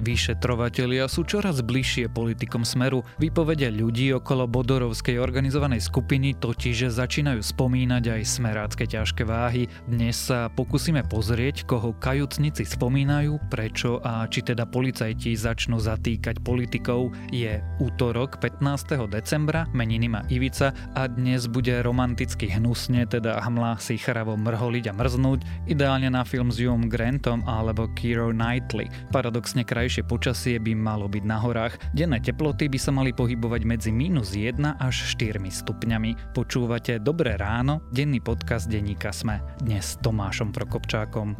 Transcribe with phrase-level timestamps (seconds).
[0.00, 3.04] Vyšetrovatelia sú čoraz bližšie politikom smeru.
[3.20, 9.68] Vypovede ľudí okolo Bodorovskej organizovanej skupiny totiž začínajú spomínať aj smerácké ťažké váhy.
[9.84, 17.12] Dnes sa pokúsime pozrieť, koho kajúcnici spomínajú, prečo a či teda policajti začnú zatýkať politikov.
[17.28, 19.04] Je útorok 15.
[19.12, 24.96] decembra, meniny má Ivica a dnes bude romanticky hnusne, teda hmlá si chravo mrholiť a
[24.96, 28.88] mrznúť, ideálne na film s Hugh Grantom alebo Kiro Knightley.
[29.12, 31.74] Paradoxne kraj Terajšie počasie by malo byť na horách.
[31.90, 36.30] Denné teploty by sa mali pohybovať medzi minus 1 až 4 stupňami.
[36.30, 39.42] Počúvate Dobré ráno, denný podcast denníka Sme.
[39.58, 41.34] Dnes s Tomášom Prokopčákom.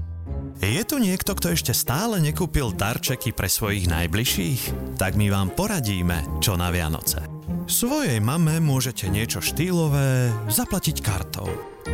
[0.59, 4.99] Je tu niekto, kto ešte stále nekúpil darčeky pre svojich najbližších?
[4.99, 7.23] Tak my vám poradíme, čo na Vianoce.
[7.71, 11.47] Svojej mame môžete niečo štýlové zaplatiť kartou.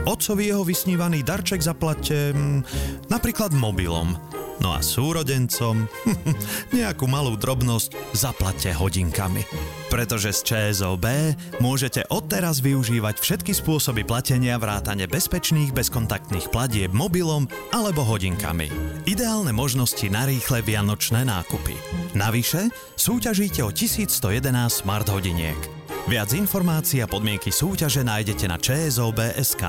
[0.09, 2.65] Otcovi jeho vysnívaný darček zaplate hm,
[3.13, 4.17] napríklad mobilom.
[4.61, 5.85] No a súrodencom
[6.77, 9.45] nejakú malú drobnosť zaplate hodinkami.
[9.93, 11.05] Pretože z ČSOB
[11.61, 18.73] môžete odteraz využívať všetky spôsoby platenia vrátane bezpečných bezkontaktných platieb mobilom alebo hodinkami.
[19.05, 21.77] Ideálne možnosti na rýchle vianočné nákupy.
[22.17, 25.59] Navyše súťažíte o 1111 smart hodiniek.
[26.07, 29.63] Viac informácií a podmienky súťaže nájdete na ČSOB.sk.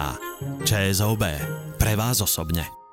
[0.69, 1.23] ČSOB.
[1.81, 2.86] Pre vás osobne.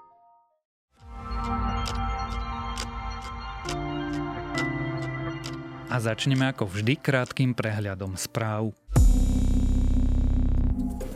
[5.95, 8.75] A začneme ako vždy krátkým prehľadom správ.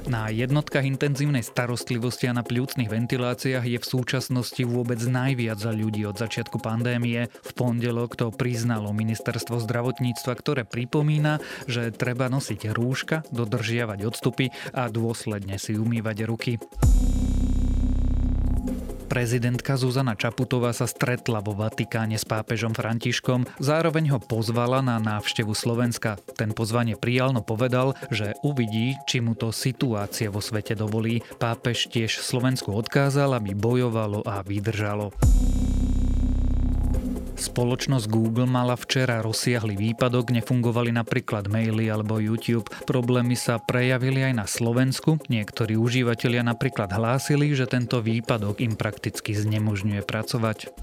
[0.07, 6.15] Na jednotkách intenzívnej starostlivosti a na pľúcnych ventiláciách je v súčasnosti vôbec najviac ľudí od
[6.15, 7.27] začiatku pandémie.
[7.27, 14.87] V pondelok to priznalo ministerstvo zdravotníctva, ktoré pripomína, že treba nosiť rúška, dodržiavať odstupy a
[14.87, 16.55] dôsledne si umývať ruky.
[19.19, 25.59] Prezidentka Zuzana Čaputová sa stretla vo Vatikáne s pápežom Františkom, zároveň ho pozvala na návštevu
[25.59, 26.23] Slovenska.
[26.39, 31.19] Ten pozvanie prijal, no povedal, že uvidí, či mu to situácia vo svete dovolí.
[31.43, 35.11] Pápež tiež Slovensku odkázal, aby bojovalo a vydržalo.
[37.39, 42.67] Spoločnosť Google mala včera rozsiahly výpadok, nefungovali napríklad maily alebo YouTube.
[42.83, 45.23] Problémy sa prejavili aj na Slovensku.
[45.31, 50.75] Niektorí užívateľia napríklad hlásili, že tento výpadok im prakticky znemožňuje pracovať.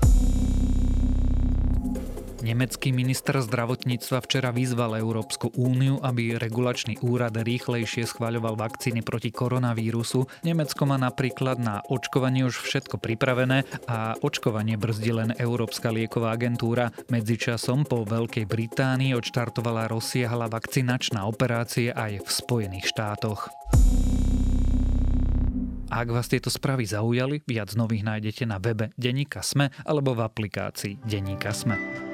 [2.46, 10.30] Nemecký minister zdravotníctva včera vyzval Európsku úniu, aby regulačný úrad rýchlejšie schváľoval vakcíny proti koronavírusu.
[10.46, 16.94] Nemecko má napríklad na očkovanie už všetko pripravené a očkovanie brzdí len Európska lieková agentúra.
[17.10, 23.50] Medzičasom po Veľkej Británii odštartovala rozsiahla vakcinačná operácia aj v Spojených štátoch.
[25.90, 31.02] Ak vás tieto správy zaujali, viac nových nájdete na webe Deníka Sme alebo v aplikácii
[31.10, 32.14] Deníka Sme.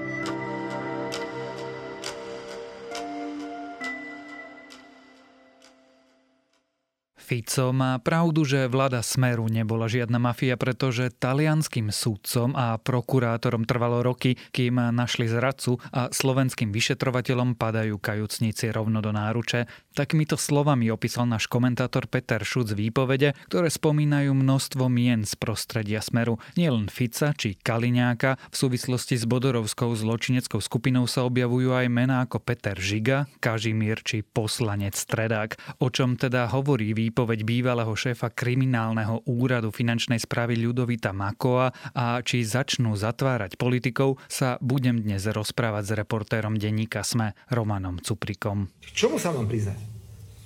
[7.32, 14.04] Fico má pravdu, že vláda Smeru nebola žiadna mafia, pretože talianským súdcom a prokurátorom trvalo
[14.04, 19.64] roky, kým našli zradcu a slovenským vyšetrovateľom padajú kajúcnici rovno do náruče.
[19.92, 26.40] Takýmito slovami opísal náš komentátor Peter Šuc výpovede, ktoré spomínajú množstvo mien z prostredia Smeru.
[26.56, 32.40] Nielen Fica či Kaliňáka, v súvislosti s Bodorovskou zločineckou skupinou sa objavujú aj mená ako
[32.40, 35.60] Peter Žiga, Kažimír či poslanec Stredák.
[35.84, 42.48] O čom teda hovorí výpoveď bývalého šéfa kriminálneho úradu finančnej správy Ľudovita Makoa a či
[42.48, 48.72] začnú zatvárať politikov, sa budem dnes rozprávať s reportérom denníka SME Romanom Cuprikom.
[48.88, 49.91] K čomu sa mám priznať?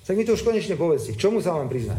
[0.05, 1.97] Tak mi to už konečne povedzte, k čomu sa mám priznať?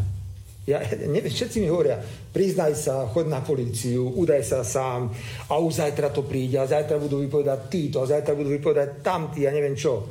[0.66, 2.02] Ja, neviem, všetci mi hovoria,
[2.34, 5.14] priznaj sa, chod na políciu, udaj sa sám
[5.46, 9.46] a už zajtra to príde a zajtra budú vypovedať títo a zajtra budú vypovedať tamtí
[9.46, 10.02] a neviem čo.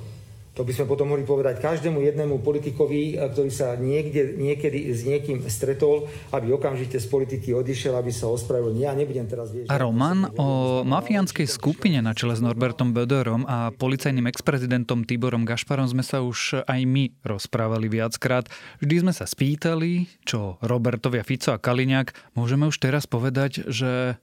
[0.55, 5.03] To by sme potom mohli povedať každému jednému politikovi, e, ktorý sa niekde, niekedy s
[5.03, 8.87] niekým stretol, aby okamžite z politiky odišiel, aby sa ospravedlnil.
[8.87, 9.67] Ja nebudem teraz vieť.
[9.67, 15.91] A Roman o mafiánskej skupine na čele s Norbertom Böderom a policajným ex-prezidentom Tiborom Gašparom
[15.91, 18.47] sme sa už aj my rozprávali viackrát.
[18.79, 22.31] Vždy sme sa spýtali, čo Robertovia Fico a Kaliňák.
[22.39, 24.15] Môžeme už teraz povedať, že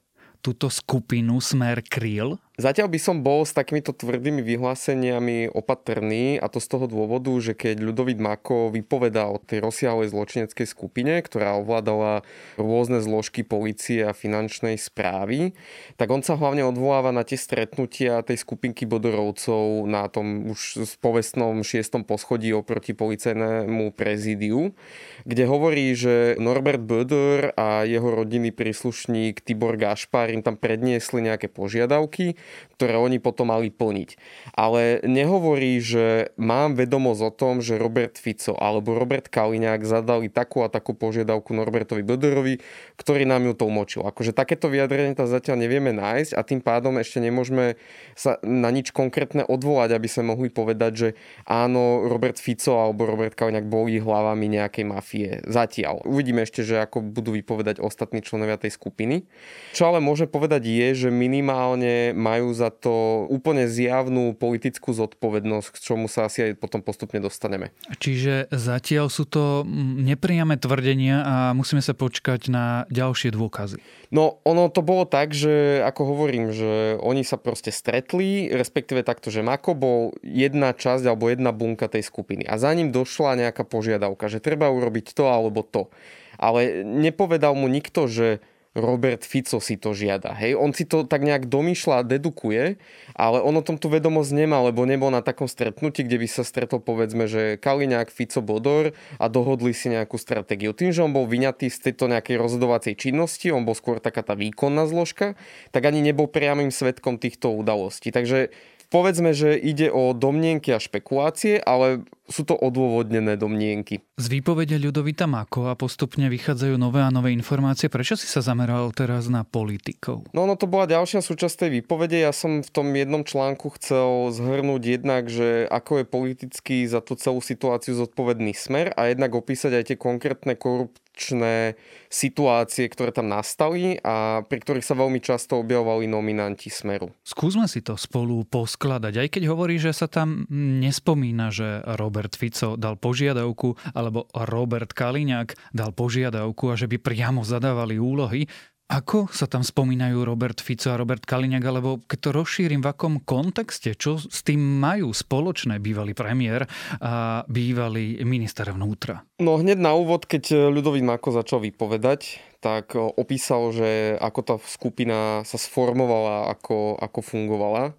[0.43, 6.61] túto skupinu Smer kryl Zatiaľ by som bol s takýmito tvrdými vyhláseniami opatrný a to
[6.61, 12.21] z toho dôvodu, že keď Ľudovít Mako vypovedá o tej rozsiahlej zločineckej skupine, ktorá ovládala
[12.61, 15.57] rôzne zložky policie a finančnej správy,
[15.97, 21.65] tak on sa hlavne odvoláva na tie stretnutia tej skupinky bodorovcov na tom už povestnom
[21.65, 24.77] šiestom poschodí oproti policajnému prezídiu,
[25.25, 31.49] kde hovorí, že Norbert Böder a jeho rodinný príslušník Tibor Gašpar im tam predniesli nejaké
[31.49, 32.37] požiadavky
[32.77, 34.09] ktoré oni potom mali plniť.
[34.57, 40.65] Ale nehovorí, že mám vedomosť o tom, že Robert Fico alebo Robert Kaliňák zadali takú
[40.65, 42.59] a takú požiadavku Norbertovi Bodorovi,
[42.99, 44.03] ktorý nám ju tlmočil.
[44.03, 47.79] Akože takéto vyjadrenie tam zatiaľ nevieme nájsť a tým pádom ešte nemôžeme
[48.17, 51.09] sa na nič konkrétne odvolať, aby sme mohli povedať, že
[51.47, 55.29] áno, Robert Fico alebo Robert Kaliňák boli hlavami nejakej mafie.
[55.47, 56.03] Zatiaľ.
[56.03, 59.23] Uvidíme ešte, že ako budú vypovedať ostatní členovia tej skupiny.
[59.71, 65.77] Čo ale môže povedať je, že minimálne majú za to úplne zjavnú politickú zodpovednosť, k
[65.77, 67.69] čomu sa asi aj potom postupne dostaneme.
[68.01, 69.61] Čiže zatiaľ sú to
[70.01, 73.77] nepriame tvrdenia a musíme sa počkať na ďalšie dôkazy.
[74.09, 79.29] No, ono to bolo tak, že ako hovorím, že oni sa proste stretli, respektíve takto,
[79.29, 83.61] že Mako bol jedna časť alebo jedna bunka tej skupiny a za ním došla nejaká
[83.65, 85.93] požiadavka, že treba urobiť to alebo to.
[86.41, 88.41] Ale nepovedal mu nikto, že
[88.73, 90.33] Robert Fico si to žiada.
[90.33, 92.81] Hej, on si to tak nejak domýšľa a dedukuje,
[93.13, 96.41] ale on o tom tú vedomosť nemá, lebo nebol na takom stretnutí, kde by sa
[96.41, 100.73] stretol povedzme, že Kaliňák, Fico, Bodor a dohodli si nejakú stratégiu.
[100.73, 104.33] Tým, že on bol vyňatý z tejto nejakej rozhodovacej činnosti, on bol skôr taká tá
[104.33, 105.37] výkonná zložka,
[105.69, 108.09] tak ani nebol priamým svetkom týchto udalostí.
[108.09, 108.49] Takže
[108.89, 113.99] povedzme, že ide o domnienky a špekulácie, ale sú to odôvodnené domnienky.
[114.15, 117.91] Z výpovede Ľudovita Makova postupne vychádzajú nové a nové informácie.
[117.91, 120.23] Prečo si sa zameral teraz na politikov?
[120.31, 122.23] No, no to bola ďalšia súčasť tej výpovede.
[122.23, 127.19] Ja som v tom jednom článku chcel zhrnúť jednak, že ako je politicky za tú
[127.19, 131.77] celú situáciu zodpovedný smer a jednak opísať aj tie konkrétne korup- korupčné
[132.09, 137.13] situácie, ktoré tam nastali a pri ktorých sa veľmi často objavovali nominanti Smeru.
[137.21, 142.77] Skúsme si to spolu poskladať, aj keď hovorí, že sa tam nespomína, že Robert Fico
[142.77, 148.45] dal požiadavku alebo Robert Kaliňák dal požiadavku a že by priamo zadávali úlohy.
[148.85, 153.17] Ako sa tam spomínajú Robert Fico a Robert Kaliňák, alebo keď to rozšírim, v akom
[153.25, 156.69] kontexte, čo s tým majú spoločné bývalý premiér
[157.01, 159.25] a bývalý minister vnútra?
[159.41, 165.41] No hneď na úvod, keď Ľudový Mako začal vypovedať, tak opísal, že ako tá skupina
[165.41, 167.97] sa sformovala, ako, ako fungovala.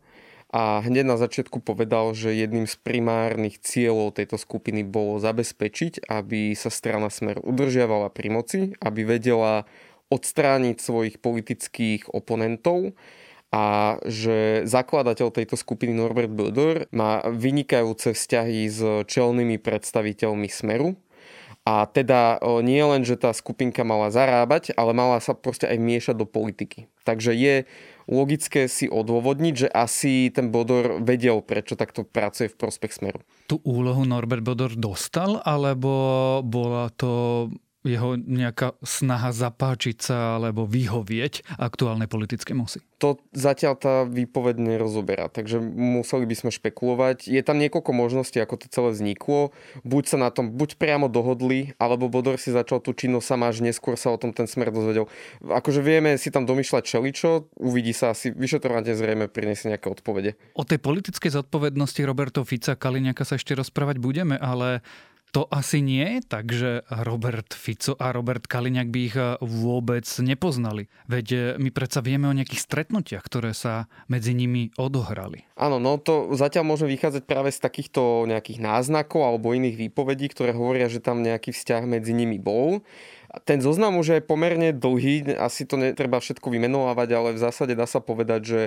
[0.54, 6.54] A hneď na začiatku povedal, že jedným z primárnych cieľov tejto skupiny bolo zabezpečiť, aby
[6.54, 9.66] sa strana Smer udržiavala pri moci, aby vedela
[10.14, 12.94] odstrániť svojich politických oponentov
[13.50, 18.78] a že zakladateľ tejto skupiny Norbert Böder má vynikajúce vzťahy s
[19.10, 20.94] čelnými predstaviteľmi Smeru.
[21.64, 26.14] A teda nie len, že tá skupinka mala zarábať, ale mala sa proste aj miešať
[26.20, 26.92] do politiky.
[27.08, 27.54] Takže je
[28.08, 33.20] logické si odôvodniť, že asi ten Bodor vedel, prečo takto pracuje v prospech Smeru.
[33.48, 37.48] Tú úlohu Norbert Bodor dostal, alebo bola to
[37.84, 42.80] jeho nejaká snaha zapáčiť sa alebo vyhovieť aktuálnej politické moci?
[43.04, 47.28] To zatiaľ tá výpoveď nerozoberá, takže museli by sme špekulovať.
[47.28, 49.52] Je tam niekoľko možností, ako to celé vzniklo.
[49.84, 53.60] Buď sa na tom buď priamo dohodli, alebo Bodor si začal tú činnosť sama, až
[53.60, 55.04] neskôr sa o tom ten smer dozvedel.
[55.44, 60.40] Akože vieme si tam domýšľať čeličo, uvidí sa asi, vyšetrovanie zrejme priniesie nejaké odpovede.
[60.56, 64.80] O tej politickej zodpovednosti Roberto Fica Kaliňaka sa ešte rozprávať budeme, ale
[65.34, 70.06] to asi nie je tak, že Robert Fico a Robert Kaliňák by ich eh, vôbec
[70.22, 70.86] nepoznali.
[71.10, 75.42] Veď eh, my predsa vieme o nejakých stretnutiach, ktoré sa medzi nimi odohrali.
[75.58, 80.54] Áno, no to zatiaľ môže vychádzať práve z takýchto nejakých náznakov alebo iných výpovedí, ktoré
[80.54, 82.86] hovoria, že tam nejaký vzťah medzi nimi bol.
[83.42, 87.82] Ten zoznam už je pomerne dlhý, asi to netreba všetko vymenovávať, ale v zásade dá
[87.90, 88.60] sa povedať, že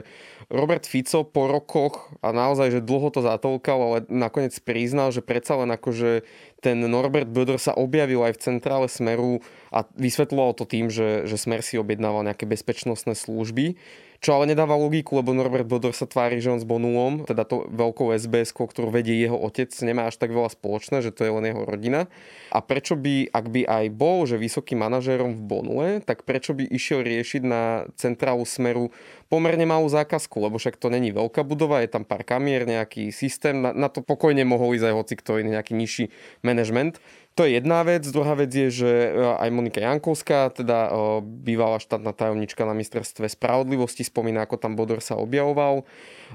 [0.52, 5.56] Robert Fico po rokoch a naozaj, že dlho to zatolkal, ale nakoniec priznal, že predsa
[5.56, 6.28] len akože
[6.60, 9.40] ten Norbert Böder sa objavil aj v centrále Smeru
[9.72, 13.78] a vysvetloval to tým, že, že Smer si objednával nejaké bezpečnostné služby.
[14.18, 17.70] Čo ale nedáva logiku, lebo Norbert Bodor sa tvári, že on s Bonulom, teda to
[17.70, 21.46] veľkou SBS, ktorú vedie jeho otec, nemá až tak veľa spoločné, že to je len
[21.46, 22.10] jeho rodina.
[22.50, 26.66] A prečo by, ak by aj bol, že vysoký manažérom v Bonule, tak prečo by
[26.66, 28.90] išiel riešiť na centrálu Smeru
[29.28, 33.60] pomerne malú zákazku, lebo však to není veľká budova, je tam pár kamier, nejaký systém,
[33.60, 36.10] na, na to pokojne mohol ísť aj hoci kto iný, nejaký nižší
[36.44, 37.00] manažment.
[37.38, 38.02] To je jedna vec.
[38.02, 43.30] Druhá vec je, že e, aj Monika Jankovská, teda e, bývalá štátna tajomnička na ministerstve
[43.30, 45.86] spravodlivosti, spomína, ako tam Bodor sa objavoval.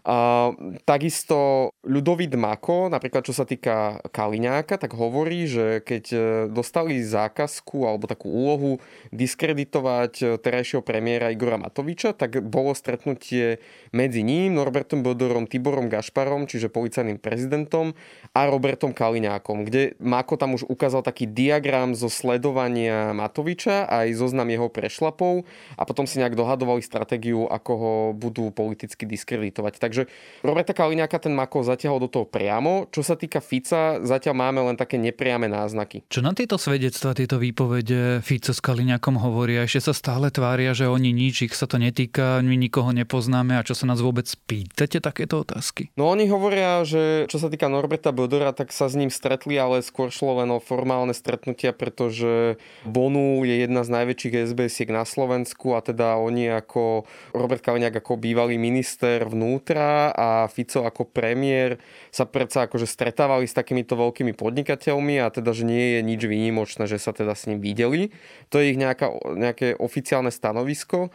[0.06, 0.49] A
[0.87, 6.18] takisto Ľudovít Mako, napríklad čo sa týka Kaliňáka, tak hovorí, že keď e,
[6.54, 8.78] dostali zákazku alebo takú úlohu
[9.11, 13.62] diskreditovať terajšieho premiéra Igora Matoviča, tak bolo stretnutie
[13.94, 17.94] medzi ním, Norbertom Bodorom, Tiborom Gašparom, čiže policajným prezidentom
[18.34, 24.50] a Robertom Kaliňákom, kde Mako tam už ukázal taký diagram zo sledovania Matoviča aj zoznam
[24.50, 25.46] jeho prešlapov
[25.78, 29.78] a potom si nejak dohadovali stratégiu, ako ho budú politicky diskreditovať.
[29.78, 30.02] Takže
[30.42, 32.90] Roberta Kaliňáka ten Mako zatiaľ do toho priamo.
[32.90, 36.08] Čo sa týka Fica, zatiaľ máme len také nepriame náznaky.
[36.08, 39.68] Čo na tieto svedectva, tieto výpovede Fico s Kaliňákom hovoria?
[39.68, 43.67] Ešte sa stále tvária, že oni nič, ich sa to netýka, my nikoho nepoznáme a
[43.69, 45.93] čo sa nás vôbec pýtate takéto otázky?
[45.93, 49.85] No oni hovoria, že čo sa týka Norberta Bodora, tak sa s ním stretli, ale
[49.85, 52.57] skôr šlo len o formálne stretnutia, pretože
[52.88, 57.05] Bonu je jedna z najväčších SBS-iek na Slovensku a teda oni ako
[57.37, 61.76] Robert Kaliňák ako bývalý minister vnútra a Fico ako premiér
[62.09, 66.88] sa predsa akože stretávali s takýmito veľkými podnikateľmi a teda, že nie je nič výnimočné,
[66.88, 68.17] že sa teda s ním videli.
[68.49, 71.12] To je ich nejaká, nejaké oficiálne stanovisko.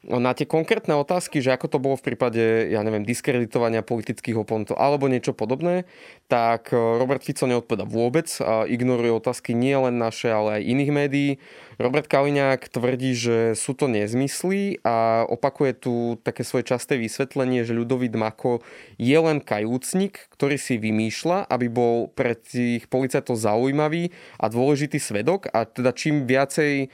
[0.00, 2.40] No, na tie konkrétne otázky, že ako to bolo v prípade,
[2.72, 5.84] ja neviem, diskreditovania politických oponentov alebo niečo podobné,
[6.24, 10.92] tak e, Robert Fico neodpoveda vôbec a ignoruje otázky nie len naše, ale aj iných
[10.96, 11.30] médií.
[11.76, 17.76] Robert Kaliňák tvrdí, že sú to nezmysly a opakuje tu také svoje časté vysvetlenie, že
[17.76, 18.64] ľudový Dmako
[18.96, 25.52] je len kajúcnik, ktorý si vymýšľa, aby bol pre tých policajtov zaujímavý a dôležitý svedok
[25.52, 26.88] a teda čím viacej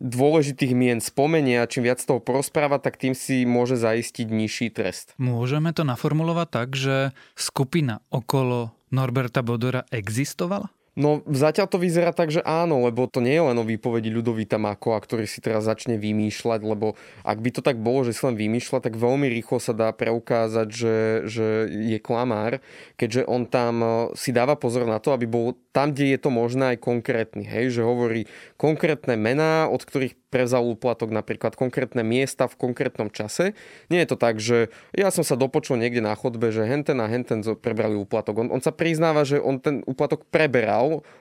[0.00, 5.12] dôležitých mien spomenie a čím viac toho porozpráva, tak tým si môže zaistiť nižší trest.
[5.20, 10.72] Môžeme to naformulovať tak, že skupina okolo Norberta Bodora existovala?
[10.98, 14.58] No zatiaľ to vyzerá tak, že áno, lebo to nie je len o výpovedi Ľudovita
[14.58, 18.34] Makova, ktorý si teraz začne vymýšľať, lebo ak by to tak bolo, že si len
[18.34, 20.96] vymýšľa, tak veľmi rýchlo sa dá preukázať, že,
[21.30, 22.58] že je klamár,
[22.98, 26.30] keďže on tam eh, si dáva pozor na to, aby bol tam, kde je to
[26.34, 28.26] možné aj konkrétny, hej, že hovorí
[28.58, 33.54] konkrétne mená, od ktorých prevzal úplatok napríklad konkrétne miesta v konkrétnom čase.
[33.90, 37.10] Nie je to tak, že ja som sa dopočul niekde na chodbe, že henten a
[37.10, 38.46] henten prebrali úplatok.
[38.46, 40.79] On, on sa priznáva, že on ten úplatok preberal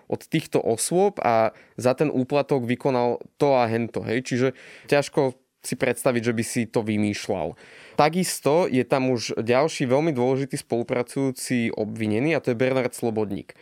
[0.10, 4.02] od týchto osôb a za ten úplatok vykonal to a hento.
[4.02, 4.26] Hej.
[4.26, 4.48] Čiže
[4.88, 7.60] ťažko si predstaviť, že by si to vymýšľal.
[8.00, 13.60] Takisto je tam už ďalší veľmi dôležitý spolupracujúci obvinený a to je Bernard Slobodník.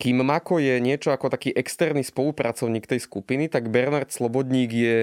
[0.00, 4.98] Kým Mako je niečo ako taký externý spolupracovník tej skupiny, tak Bernard Slobodník je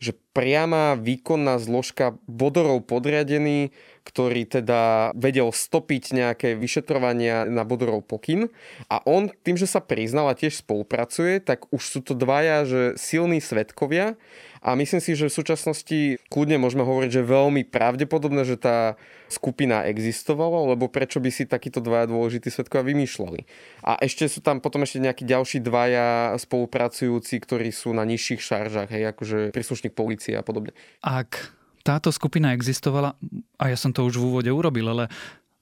[0.00, 3.68] že priama výkonná zložka Bodorov podriadený,
[4.08, 8.48] ktorý teda vedel stopiť nejaké vyšetrovania na Bodorov pokyn.
[8.88, 12.82] A on tým, že sa priznal a tiež spolupracuje, tak už sú to dvaja že
[12.96, 14.16] silní svetkovia,
[14.60, 19.00] a myslím si, že v súčasnosti kľudne môžeme hovoriť, že veľmi pravdepodobné, že tá
[19.32, 23.40] skupina existovala, lebo prečo by si takíto dvaja dôležití svetkovia vymýšľali.
[23.88, 28.92] A ešte sú tam potom ešte nejakí ďalší dvaja spolupracujúci, ktorí sú na nižších šaržách,
[28.92, 30.76] hej, akože príslušník policie a podobne.
[31.00, 33.16] Ak táto skupina existovala,
[33.56, 35.04] a ja som to už v úvode urobil, ale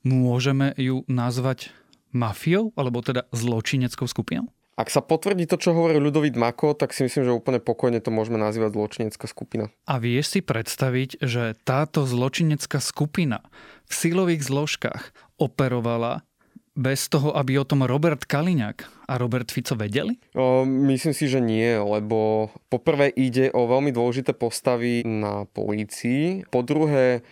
[0.02, 1.70] môžeme ju nazvať
[2.10, 4.50] mafiou, alebo teda zločineckou skupinou?
[4.78, 8.14] Ak sa potvrdí to, čo hovorí Ľudovít Mako, tak si myslím, že úplne pokojne to
[8.14, 9.74] môžeme nazývať zločinecká skupina.
[9.90, 13.42] A vieš si predstaviť, že táto zločinecká skupina
[13.90, 16.22] v silových zložkách operovala
[16.78, 20.14] bez toho, aby o tom Robert Kaliňák a Robert Fico vedeli?
[20.38, 26.46] O, myslím si, že nie, lebo poprvé ide o veľmi dôležité postavy na polícii.
[26.54, 27.26] Po druhé,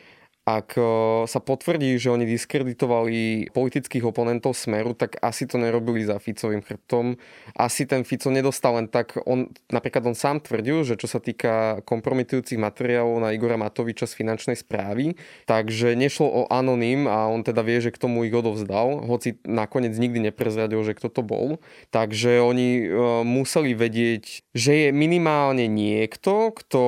[0.47, 0.79] ak
[1.27, 7.19] sa potvrdí, že oni diskreditovali politických oponentov Smeru, tak asi to nerobili za Ficovým chrbtom.
[7.59, 11.83] Asi ten Fico nedostal len tak, on, napríklad on sám tvrdil, že čo sa týka
[11.83, 15.19] kompromitujúcich materiálov na Igora Matoviča z finančnej správy,
[15.51, 19.99] takže nešlo o anonym a on teda vie, že k tomu ich odovzdal, hoci nakoniec
[19.99, 21.59] nikdy neprezradil, že kto to bol.
[21.91, 22.87] Takže oni
[23.27, 26.83] museli vedieť, že je minimálne niekto, kto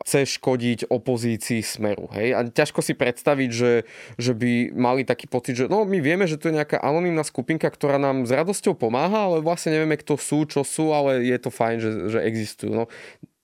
[0.00, 2.08] chce škodiť opozícii Smeru.
[2.16, 2.28] Hej?
[2.32, 3.72] A ťažko si predstaviť, že,
[4.14, 7.66] že by mali taký pocit, že no my vieme, že to je nejaká anonimná skupinka,
[7.66, 11.50] ktorá nám s radosťou pomáha, ale vlastne nevieme, kto sú, čo sú, ale je to
[11.50, 12.70] fajn, že, že existujú.
[12.70, 12.84] No,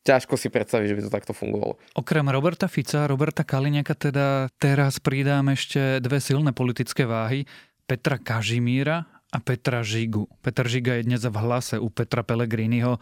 [0.07, 1.75] ťažko si predstaviť, že by to takto fungovalo.
[1.99, 7.45] Okrem Roberta Fica Roberta Kaliňaka teda teraz pridám ešte dve silné politické váhy.
[7.85, 10.41] Petra Kažimíra a Petra Žigu.
[10.41, 12.97] Petr Žiga je dnes v hlase u Petra Pellegriniho.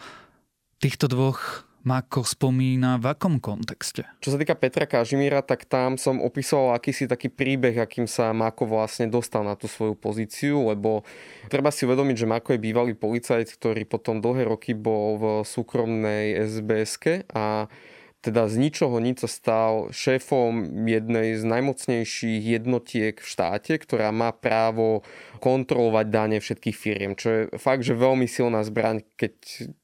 [0.82, 4.10] Týchto dvoch Mako spomína v akom kontexte?
[4.18, 8.66] Čo sa týka Petra Kažimíra, tak tam som opísal akýsi taký príbeh, akým sa Mako
[8.66, 11.06] vlastne dostal na tú svoju pozíciu, lebo
[11.46, 16.34] treba si uvedomiť, že Mako je bývalý policajt, ktorý potom dlhé roky bol v súkromnej
[16.58, 17.70] sbs a
[18.18, 24.34] teda z ničoho nič sa stal šéfom jednej z najmocnejších jednotiek v štáte, ktorá má
[24.34, 25.06] právo
[25.38, 29.34] kontrolovať dane všetkých firiem, čo je fakt, že veľmi silná zbraň, keď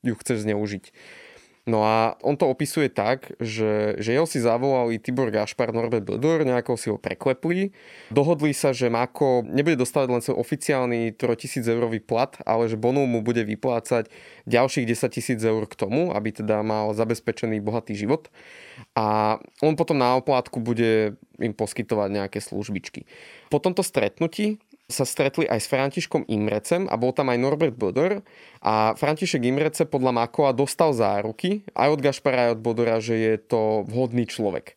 [0.02, 0.85] ju chceš zneužiť.
[1.62, 6.42] No a on to opisuje tak, že, že jeho si zavolali Tibor Gašpar, Norbert Bldur,
[6.42, 7.71] nejako si ho preklepli.
[8.11, 13.07] Dohodli sa, že Mako nebude dostávať len svoj oficiálny 3000 eurový plat, ale že Bonu
[13.07, 14.11] mu bude vyplácať
[14.50, 18.26] ďalších 10 tisíc eur k tomu, aby teda mal zabezpečený bohatý život.
[18.99, 23.07] A on potom na oplátku bude im poskytovať nejaké službičky.
[23.54, 24.59] Po tomto stretnutí
[24.92, 28.20] sa stretli aj s Františkom Imrecem a bol tam aj Norbert Bodor
[28.61, 33.34] a František Imrece podľa Makova dostal záruky aj od Gašpara aj od Bodora, že je
[33.40, 34.76] to vhodný človek.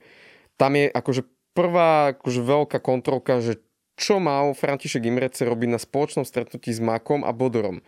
[0.55, 3.59] Tam je akože prvá akože veľká kontrolka, že
[3.95, 7.79] čo mal František Imrece robiť na spoločnom stretnutí s Makom a Bodorom.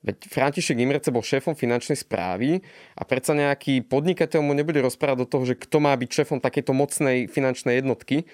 [0.00, 2.64] Veď František Imrece bol šéfom finančnej správy
[2.96, 6.72] a predsa nejaký podnikateľ mu nebude rozprávať do toho, že kto má byť šéfom takejto
[6.72, 8.24] mocnej finančnej jednotky.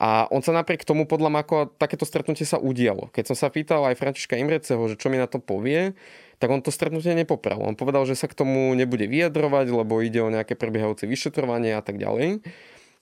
[0.00, 3.12] A on sa napriek tomu podľa Mako takéto stretnutie sa udialo.
[3.12, 5.92] Keď som sa pýtal aj Františka Imreceho, že čo mi na to povie,
[6.40, 7.60] tak on to stretnutie nepopral.
[7.60, 11.84] On povedal, že sa k tomu nebude vyjadrovať, lebo ide o nejaké prebiehajúce vyšetrovanie a
[11.84, 12.40] tak ďalej.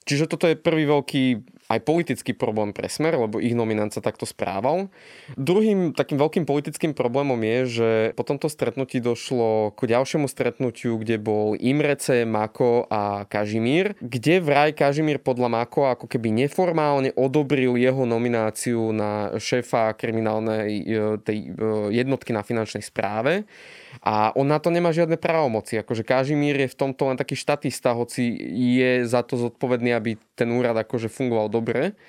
[0.07, 1.23] Čiže toto je prvý veľký
[1.69, 4.89] aj politický problém pre Smer, lebo ich nominant sa takto správal.
[5.37, 11.21] Druhým takým veľkým politickým problémom je, že po tomto stretnutí došlo k ďalšiemu stretnutiu, kde
[11.21, 18.01] bol Imrece, Mako a Kažimír, kde vraj Kažimír podľa Mako ako keby neformálne odobril jeho
[18.01, 20.83] nomináciu na šéfa kriminálnej e,
[21.21, 21.47] tej e,
[21.93, 23.45] jednotky na finančnej správe.
[23.99, 25.75] A on na to nemá žiadne právomoci.
[25.79, 28.31] Akože Kažimír je v tomto len taký štatista, hoci
[28.77, 31.99] je za to zodpovedný, aby ten úrad akože fungoval dobre.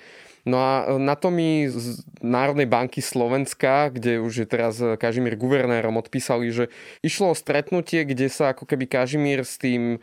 [0.41, 6.01] No a na to mi z Národnej banky Slovenska, kde už je teraz Kažimír guvernérom,
[6.01, 6.73] odpísali, že
[7.05, 10.01] išlo o stretnutie, kde sa ako keby Kažimír s tým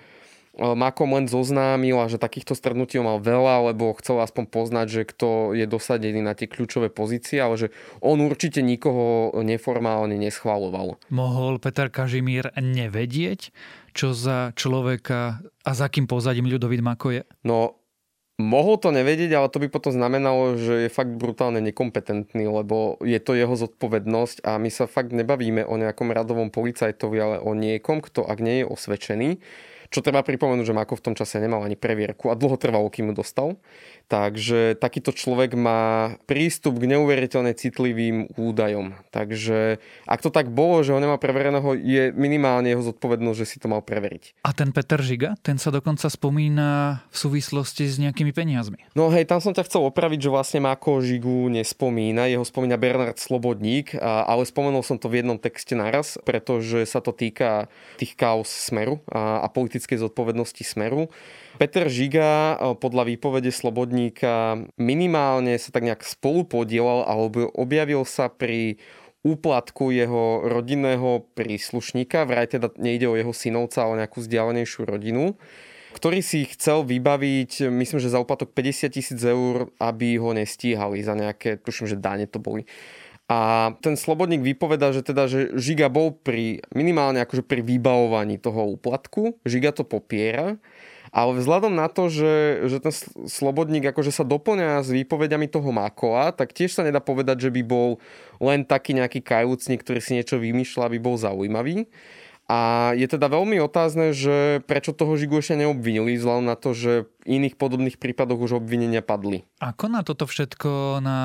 [0.58, 5.54] Makom len zoznámil a že takýchto stretnutí mal veľa, lebo chcel aspoň poznať, že kto
[5.54, 7.68] je dosadený na tie kľúčové pozície, ale že
[8.02, 10.98] on určite nikoho neformálne neschvaloval.
[11.14, 13.54] Mohol Peter Kažimír nevedieť,
[13.94, 17.22] čo za človeka a za akým pozadím Ľudovít Mako je?
[17.46, 17.78] No,
[18.38, 23.18] Mohol to nevedieť, ale to by potom znamenalo, že je fakt brutálne nekompetentný, lebo je
[23.18, 27.98] to jeho zodpovednosť a my sa fakt nebavíme o nejakom radovom policajtovi, ale o niekom,
[27.98, 29.42] kto ak nie je osvedčený,
[29.88, 33.12] čo treba pripomenúť, že Mako v tom čase nemal ani previerku a dlho trvalo, kým
[33.12, 33.48] ju dostal.
[34.08, 38.96] Takže takýto človek má prístup k neuveriteľne citlivým údajom.
[39.12, 43.56] Takže ak to tak bolo, že ho nemá prevereného, je minimálne jeho zodpovednosť, že si
[43.60, 44.40] to mal preveriť.
[44.48, 48.80] A ten Peter Žiga, ten sa dokonca spomína v súvislosti s nejakými peniazmi.
[48.96, 53.20] No hej, tam som ťa chcel opraviť, že vlastne Mako Žigu nespomína, jeho spomína Bernard
[53.20, 57.68] Slobodník, ale spomenul som to v jednom texte naraz, pretože sa to týka
[58.00, 61.06] tých kaos Smeru a, a politických politickej zodpovednosti Smeru.
[61.62, 68.82] Peter Žiga podľa výpovede Slobodníka minimálne sa tak nejak spolu podielal alebo objavil sa pri
[69.22, 75.38] úplatku jeho rodinného príslušníka, vraj teda nejde o jeho synovca, ale nejakú vzdialenejšiu rodinu
[75.88, 81.18] ktorý si chcel vybaviť, myslím, že za úplatok 50 tisíc eur, aby ho nestíhali za
[81.18, 82.70] nejaké, tuším, že dáne to boli.
[83.28, 88.72] A ten slobodník vypoveda, že teda, že Žiga bol pri, minimálne akože pri vybavovaní toho
[88.72, 90.56] úplatku, Žiga to popiera,
[91.12, 92.92] ale vzhľadom na to, že, že ten
[93.28, 97.62] slobodník akože sa doplňa s výpovediami toho Makoa, tak tiež sa nedá povedať, že by
[97.64, 98.00] bol
[98.40, 101.88] len taký nejaký kajúcnik, ktorý si niečo vymýšľa, aby bol zaujímavý.
[102.48, 107.04] A je teda veľmi otázne, že prečo toho Žigu ešte neobvinili, vzhľadom na to, že
[107.28, 109.44] v iných podobných prípadoch už obvinenia padli.
[109.60, 111.20] Ako na toto všetko, na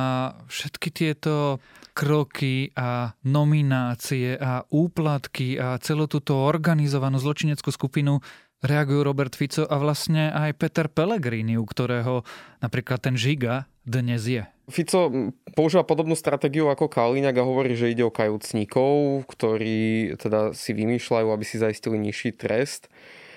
[0.52, 1.64] všetky tieto
[1.96, 8.20] kroky a nominácie a úplatky a celú túto organizovanú zločineckú skupinu
[8.60, 12.28] reagujú Robert Fico a vlastne aj Peter Pellegrini, u ktorého
[12.60, 14.44] napríklad ten Žiga dnes je.
[14.72, 15.12] Fico
[15.60, 21.28] používa podobnú stratégiu ako Kaliňák a hovorí, že ide o kajúcnikov, ktorí teda si vymýšľajú,
[21.28, 22.88] aby si zaistili nižší trest.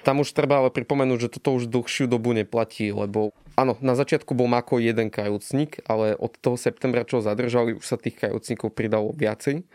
[0.06, 4.38] Tam už treba ale pripomenúť, že toto už dlhšiu dobu neplatí, lebo áno, na začiatku
[4.38, 8.70] bol Mako jeden kajúcnik, ale od toho septembra, čo ho zadržali, už sa tých kajúcnikov
[8.70, 9.66] pridalo viacej.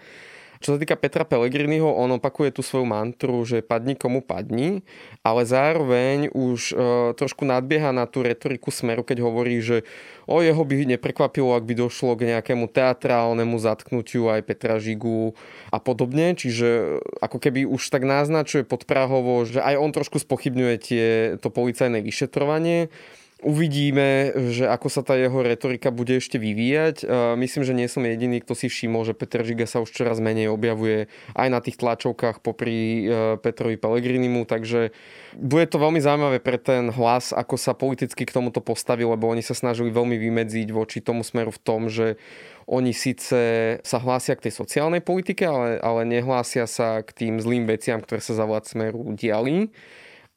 [0.62, 4.86] Čo sa týka Petra Pellegriniho, on opakuje tú svoju mantru, že padni komu padni,
[5.26, 6.76] ale zároveň už e,
[7.17, 9.82] trošku nadbieha na tú retoriku Smeru, keď hovorí, že
[10.30, 15.34] o jeho by neprekvapilo, ak by došlo k nejakému teatrálnemu zatknutiu aj Petra Žigu
[15.74, 16.38] a podobne.
[16.38, 21.06] Čiže ako keby už tak naznačuje podprahovo, že aj on trošku spochybňuje tie,
[21.41, 22.93] to policajné vyšetrovanie.
[23.41, 27.10] Uvidíme, že ako sa tá jeho retorika bude ešte vyvíjať.
[27.41, 30.45] Myslím, že nie som jediný, kto si všimol, že Peter Žiga sa už čoraz menej
[30.54, 34.93] objavuje aj na tých tlačovkách popri e, Petrovi Pellegrinimu, takže
[35.34, 39.41] bude to veľmi zaujímavé pre ten hlas, ako sa politicky k tomuto postaví, lebo oni
[39.41, 42.21] sa snažili veľmi vymedziť voči tomu smeru v tom, že
[42.69, 43.41] oni síce
[43.82, 48.21] sa hlásia k tej sociálnej politike, ale, ale nehlásia sa k tým zlým veciam, ktoré
[48.21, 49.73] sa za vlád smeru diali.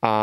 [0.01, 0.15] a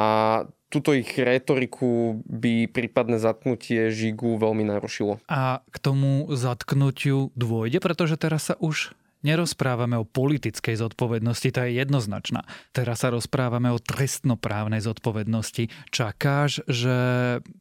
[0.72, 5.20] túto ich retoriku by prípadné zatknutie Žigu veľmi narušilo.
[5.28, 11.78] A k tomu zatknutiu dôjde, pretože teraz sa už nerozprávame o politickej zodpovednosti, tá je
[11.78, 12.42] jednoznačná.
[12.74, 15.70] Teraz sa rozprávame o trestnoprávnej zodpovednosti.
[15.94, 16.96] Čakáš, že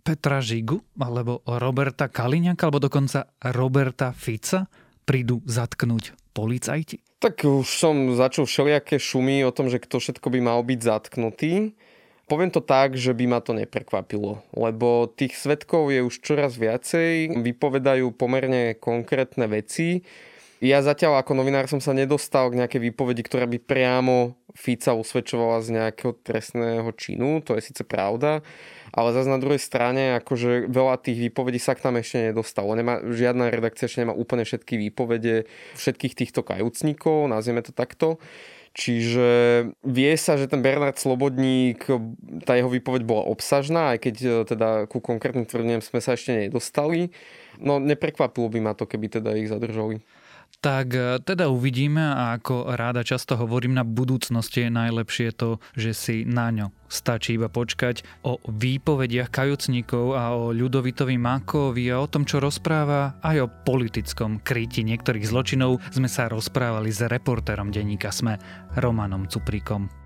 [0.01, 4.71] Petra Žigu alebo Roberta Kaliňaka alebo dokonca Roberta Fica
[5.05, 7.03] prídu zatknúť policajti?
[7.21, 11.77] Tak už som začal všelijaké šumy o tom, že kto všetko by mal byť zatknutý.
[12.31, 17.35] Poviem to tak, že by ma to neprekvapilo, lebo tých svetkov je už čoraz viacej,
[17.43, 20.07] vypovedajú pomerne konkrétne veci.
[20.63, 25.59] Ja zatiaľ ako novinár som sa nedostal k nejakej výpovedi, ktorá by priamo Fica usvedčovala
[25.65, 28.47] z nejakého trestného činu, to je síce pravda,
[28.95, 32.77] ale zase na druhej strane akože veľa tých výpovedí sa k nám ešte nedostalo.
[32.79, 38.23] Nemá, žiadna redakcia ešte nemá úplne všetky výpovede všetkých týchto kajúcnikov, nazvieme to takto.
[38.71, 39.29] Čiže
[39.83, 41.91] vie sa, že ten Bernard Slobodník,
[42.47, 46.47] tá jeho výpoveď bola obsažná, aj keď e, teda ku konkrétnym tvrdeniam sme sa ešte
[46.47, 47.11] nedostali.
[47.59, 49.99] No neprekvapilo by ma to, keby teda ich zadržali.
[50.61, 55.97] Tak e, teda uvidíme a ako ráda často hovorím, na budúcnosti je najlepšie to, že
[55.97, 62.11] si na ňo stačí iba počkať o výpovediach kajúcnikov a o Ľudovitovi Makovi a o
[62.11, 68.11] tom, čo rozpráva aj o politickom kryti niektorých zločinov sme sa rozprávali s reportérom denníka
[68.11, 68.37] Sme
[68.77, 70.00] Romanom Cupríkom.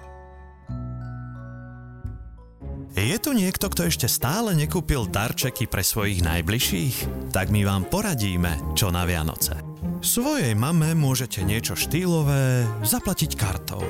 [2.95, 7.27] Je tu niekto, kto ešte stále nekúpil darčeky pre svojich najbližších?
[7.35, 9.59] Tak my vám poradíme, čo na Vianoce.
[9.99, 13.83] Svojej mame môžete niečo štýlové zaplatiť kartou.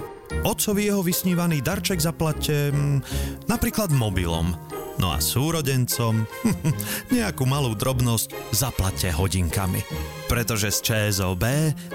[0.49, 3.05] Otcovi jeho vysnívaný darček zaplate hm,
[3.45, 4.57] napríklad mobilom.
[4.99, 6.25] No a súrodencom
[7.17, 9.83] nejakú malú drobnosť zaplate hodinkami.
[10.31, 10.79] Pretože z
[11.11, 11.45] ČSOB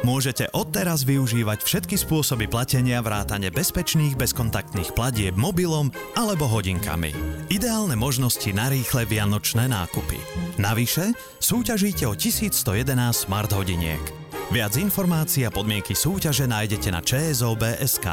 [0.03, 7.15] môžete odteraz využívať všetky spôsoby platenia vrátane bezpečných bezkontaktných platieb mobilom alebo hodinkami.
[7.47, 10.19] Ideálne možnosti na rýchle vianočné nákupy.
[10.59, 14.01] Navyše súťažíte o 1111 smart hodiniek.
[14.49, 18.07] Viac informácií a podmienky súťaže nájdete na ČSOB.sk.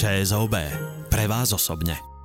[0.00, 0.54] ČSOB.
[1.12, 2.17] Pre vás osobne.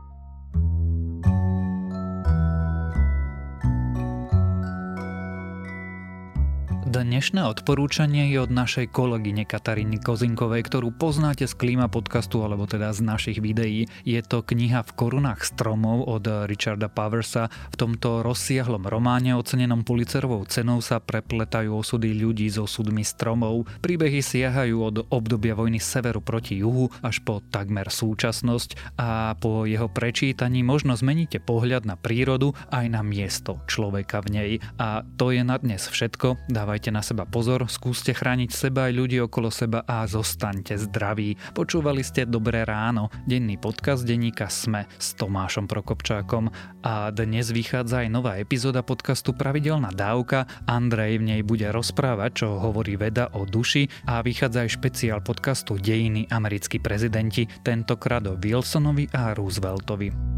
[7.14, 12.90] Dnešné odporúčanie je od našej kolegyne Kataríny Kozinkovej, ktorú poznáte z Klíma podcastu alebo teda
[12.90, 13.86] z našich videí.
[14.02, 17.54] Je to kniha V korunách stromov od Richarda Powersa.
[17.70, 23.70] V tomto rozsiahlom románe ocenenom Pulitzerovou cenou sa prepletajú osudy ľudí s osudmi stromov.
[23.86, 29.86] Príbehy siahajú od obdobia vojny severu proti juhu až po takmer súčasnosť a po jeho
[29.86, 34.52] prečítaní možno zmeníte pohľad na prírodu aj na miesto človeka v nej.
[34.82, 36.50] A to je na dnes všetko.
[36.50, 41.36] Dávajte na seba pozor, skúste chrániť seba aj ľudí okolo seba a zostaňte zdraví.
[41.52, 46.48] Počúvali ste Dobré ráno, denný podcast denníka Sme s Tomášom Prokopčákom
[46.80, 50.48] a dnes vychádza aj nová epizóda podcastu Pravidelná dávka.
[50.64, 55.76] Andrej v nej bude rozprávať, čo hovorí veda o duši a vychádza aj špeciál podcastu
[55.76, 60.34] Dejiny americkí prezidenti, tentokrát o Wilsonovi a Rooseveltovi.